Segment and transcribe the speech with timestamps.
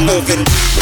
[0.00, 0.79] Moving.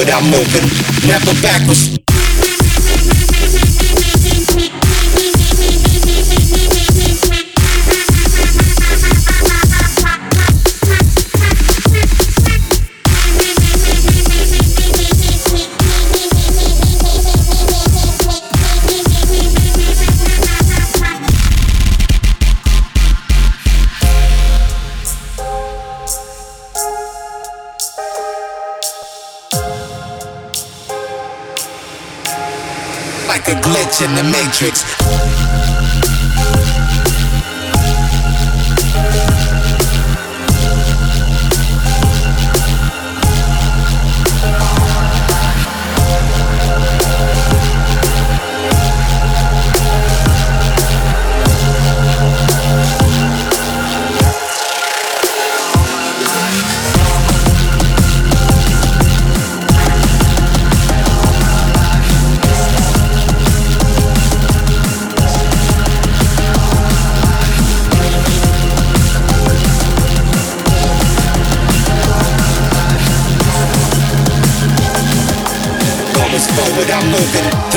[0.00, 1.99] Forward, I'm moving, never backwards.
[34.02, 35.29] In the matrix.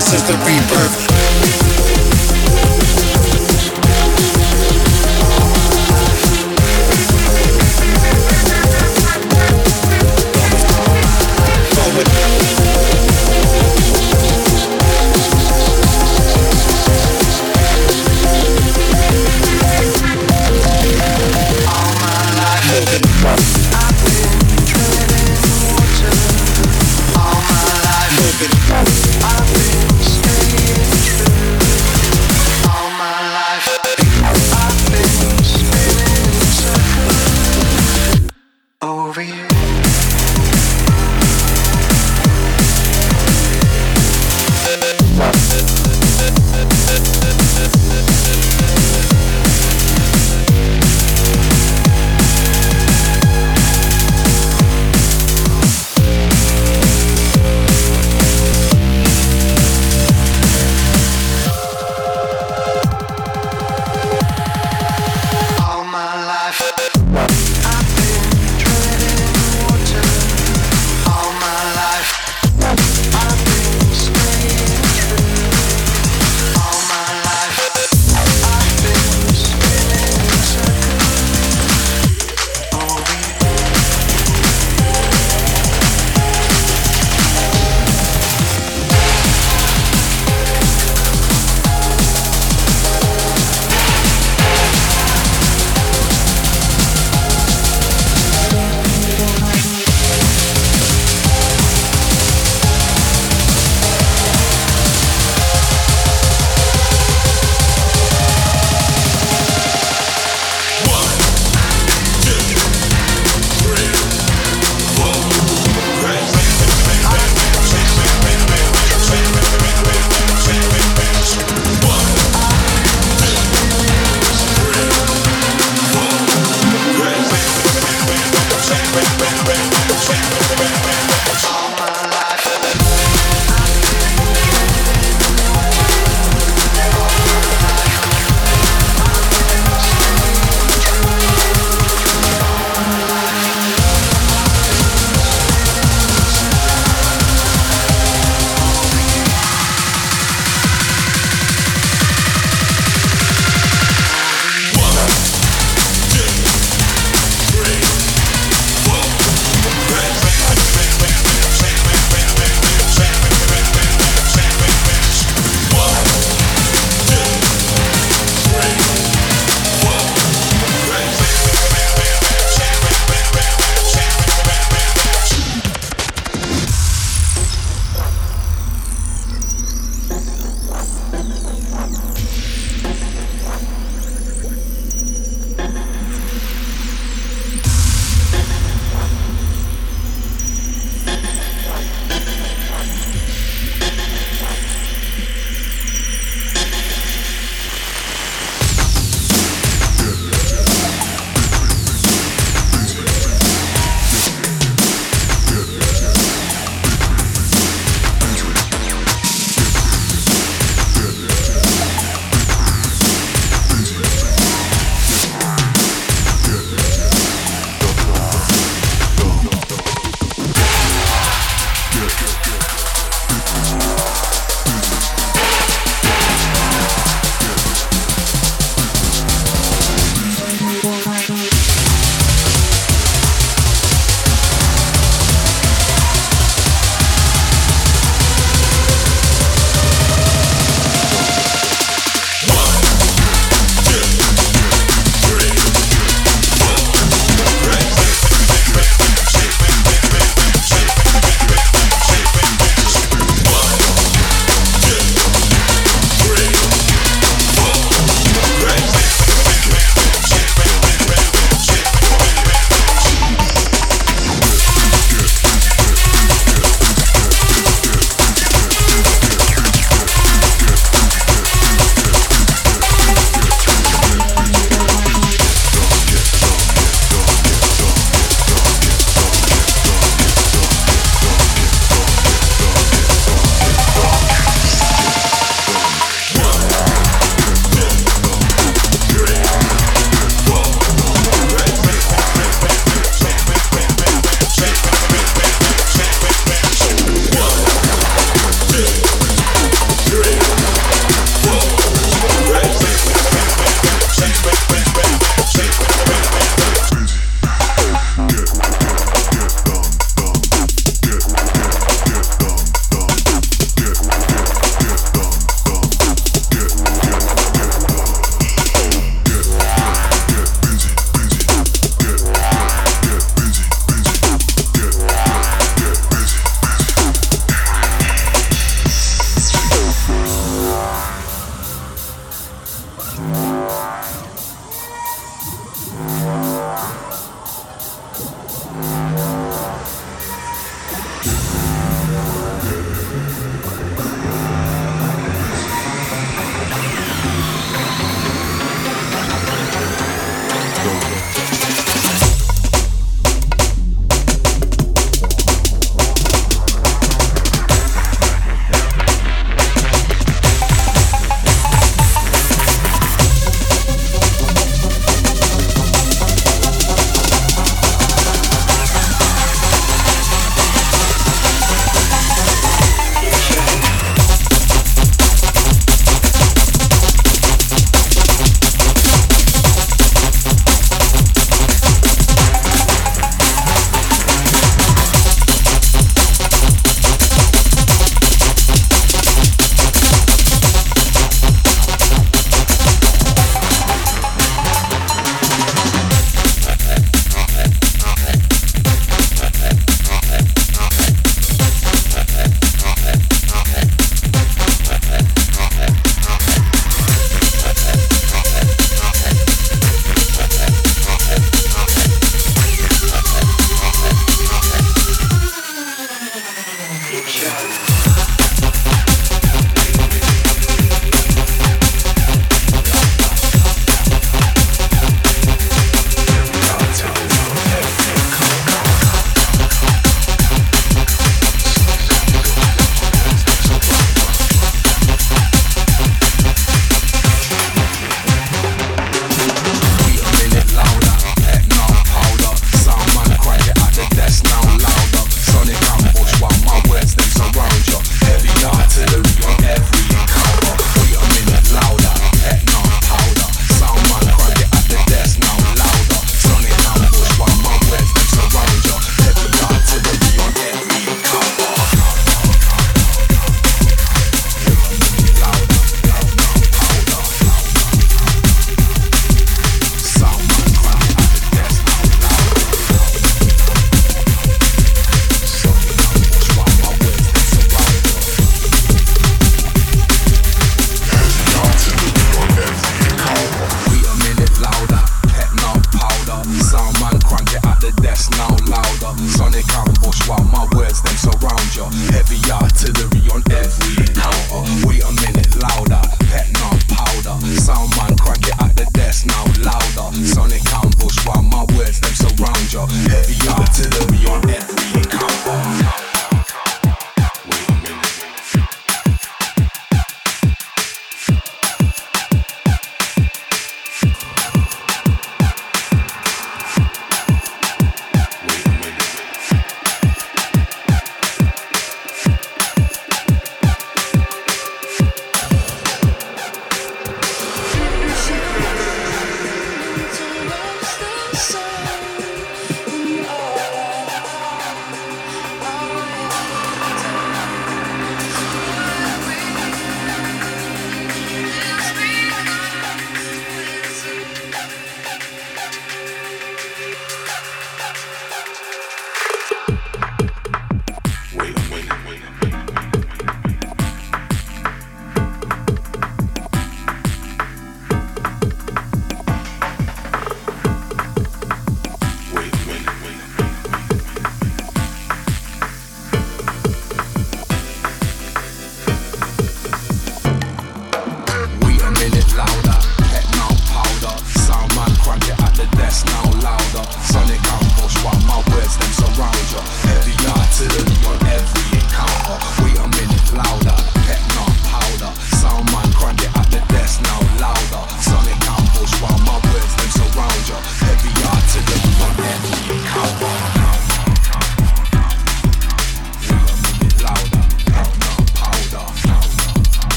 [0.00, 1.09] This is the rebirth.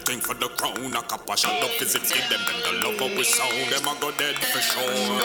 [0.00, 0.92] Hypocrite doing the thing for the crown.
[0.92, 3.52] A couple shot up physics, give them them the love of we sound.
[3.70, 5.20] Them a go dead for sure.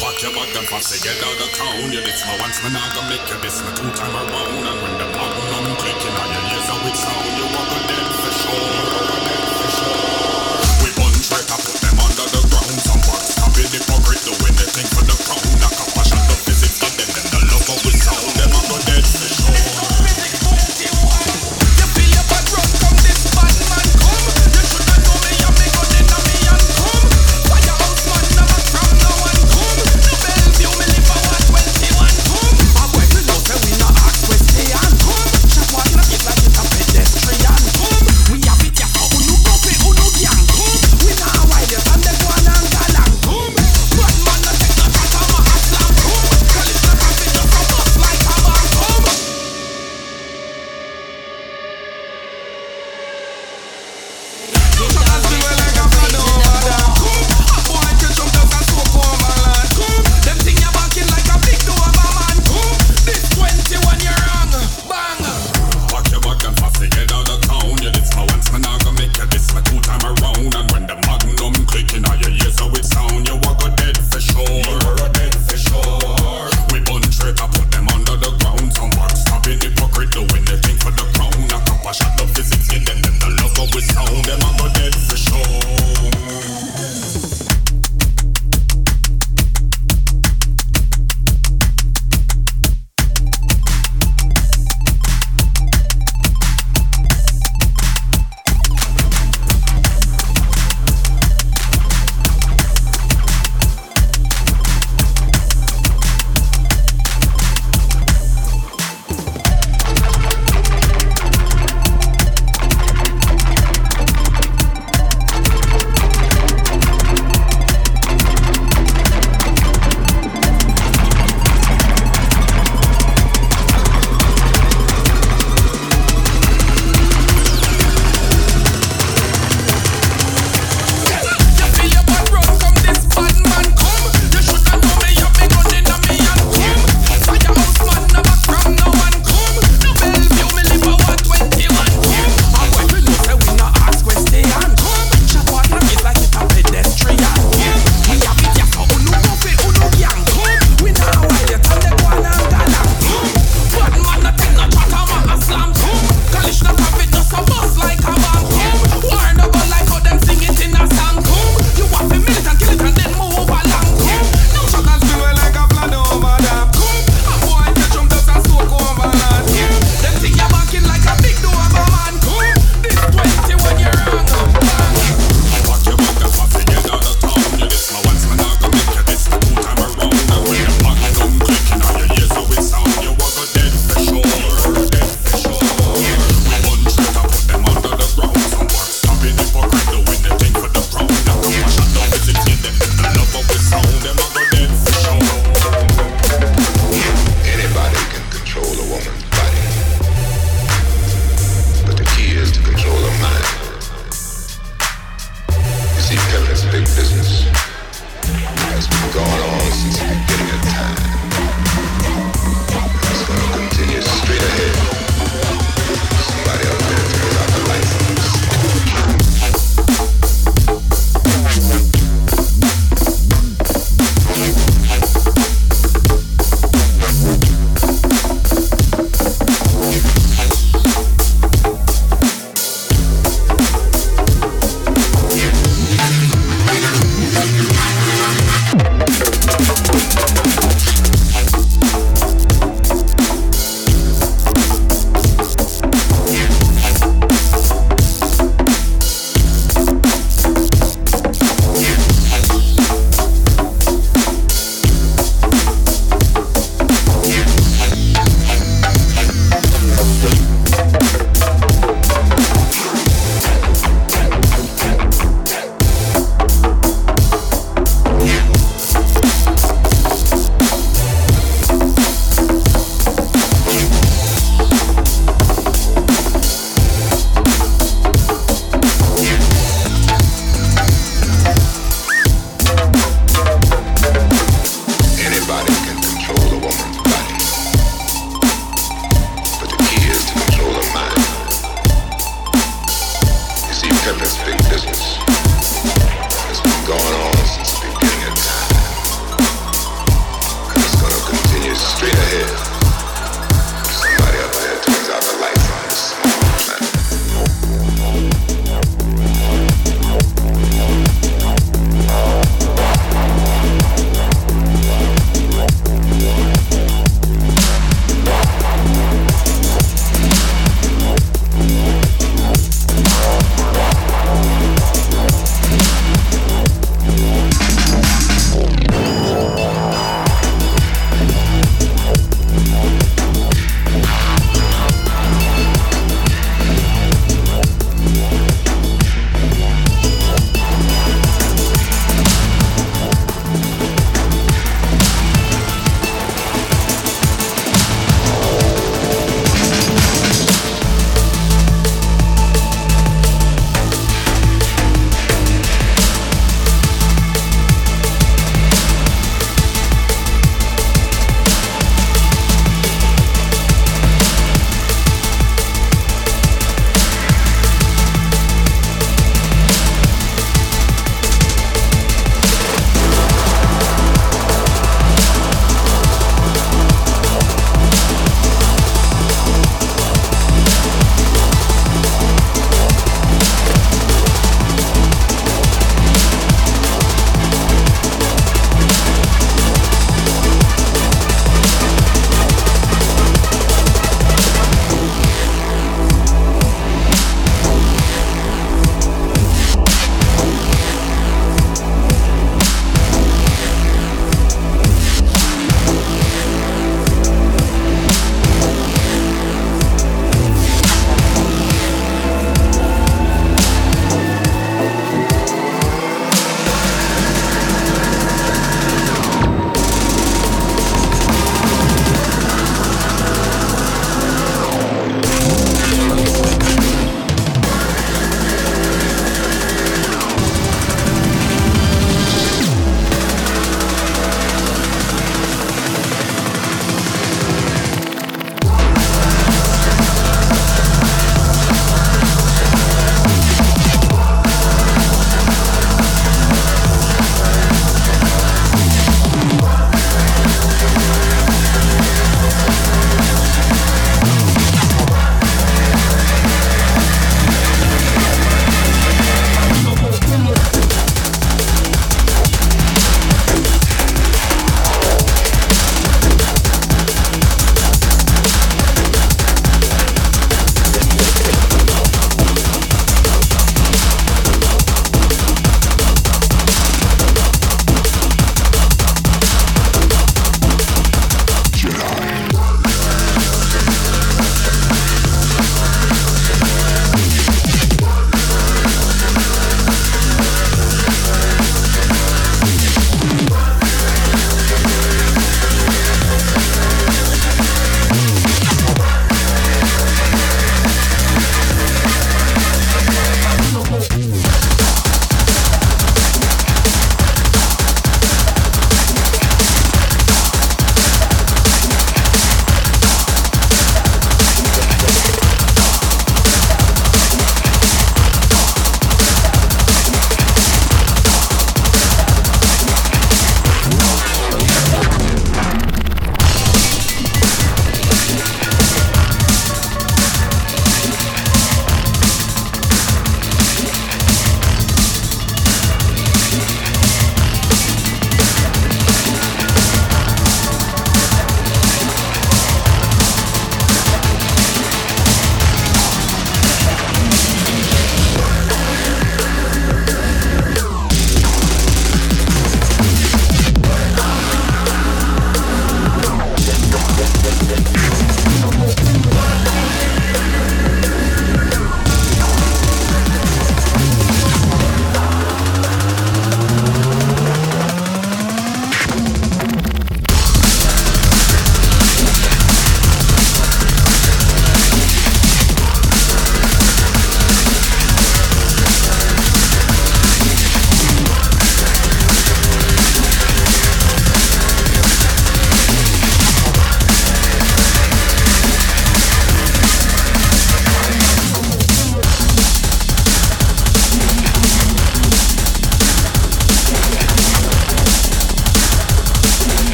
[0.00, 1.92] Pack your bag and pass it, get out of town.
[1.92, 4.66] You this my once, man, I gonna make you this my two time around.
[4.66, 8.01] And when the magnum clicking on your ears, with sound, you a go